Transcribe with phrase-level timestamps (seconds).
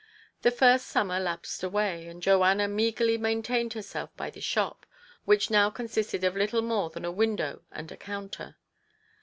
[0.41, 4.87] The first summer lapsed away; and Joanna meagrely maintained herself by the shop,
[5.25, 8.55] which now consisted of little more than a window and a counter.